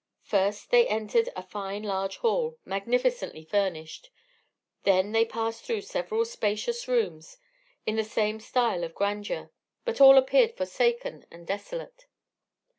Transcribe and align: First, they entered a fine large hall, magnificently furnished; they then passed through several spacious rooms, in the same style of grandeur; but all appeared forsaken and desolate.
First, 0.23 0.71
they 0.71 0.87
entered 0.87 1.29
a 1.35 1.43
fine 1.43 1.83
large 1.83 2.17
hall, 2.17 2.57
magnificently 2.65 3.45
furnished; 3.45 4.09
they 4.81 4.93
then 4.99 5.25
passed 5.27 5.63
through 5.63 5.81
several 5.81 6.25
spacious 6.25 6.87
rooms, 6.87 7.37
in 7.85 7.97
the 7.97 8.03
same 8.03 8.39
style 8.39 8.83
of 8.83 8.95
grandeur; 8.95 9.51
but 9.85 10.01
all 10.01 10.17
appeared 10.17 10.57
forsaken 10.57 11.27
and 11.29 11.45
desolate. 11.45 12.07